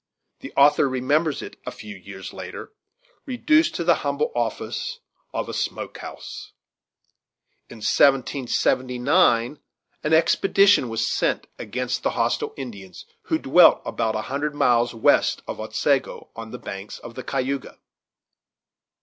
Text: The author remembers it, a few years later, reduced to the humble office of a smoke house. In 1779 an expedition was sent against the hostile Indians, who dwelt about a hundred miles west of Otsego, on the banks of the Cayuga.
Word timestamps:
The 0.39 0.51
author 0.57 0.89
remembers 0.89 1.43
it, 1.43 1.59
a 1.63 1.69
few 1.71 1.95
years 1.95 2.33
later, 2.33 2.71
reduced 3.27 3.75
to 3.75 3.83
the 3.83 3.93
humble 4.01 4.31
office 4.35 4.97
of 5.31 5.47
a 5.47 5.53
smoke 5.53 5.99
house. 5.99 6.53
In 7.69 7.77
1779 7.81 9.59
an 10.03 10.11
expedition 10.15 10.89
was 10.89 11.07
sent 11.07 11.45
against 11.59 12.01
the 12.01 12.09
hostile 12.17 12.55
Indians, 12.57 13.05
who 13.25 13.37
dwelt 13.37 13.79
about 13.85 14.15
a 14.15 14.21
hundred 14.23 14.55
miles 14.55 14.95
west 14.95 15.43
of 15.47 15.59
Otsego, 15.59 16.29
on 16.35 16.49
the 16.49 16.57
banks 16.57 16.97
of 16.97 17.13
the 17.13 17.21
Cayuga. 17.21 17.77